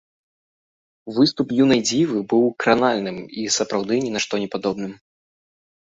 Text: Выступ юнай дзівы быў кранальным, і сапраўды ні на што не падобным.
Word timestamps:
Выступ 1.17 1.47
юнай 1.65 1.81
дзівы 1.89 2.17
быў 2.33 2.43
кранальным, 2.63 3.17
і 3.43 3.45
сапраўды 3.59 3.93
ні 4.07 4.11
на 4.17 4.27
што 4.29 4.33
не 4.45 4.49
падобным. 4.57 5.01